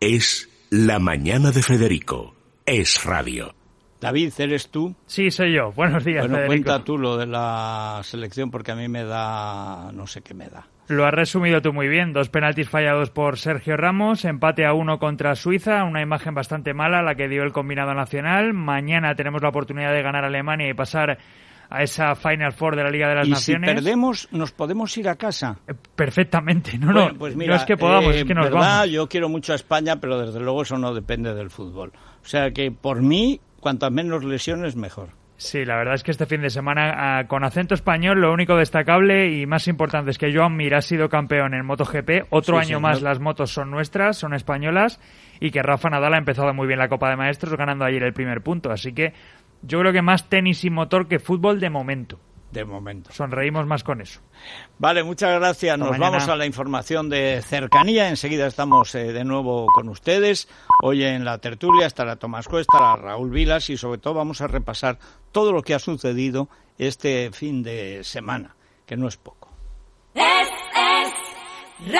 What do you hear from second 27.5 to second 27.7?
no es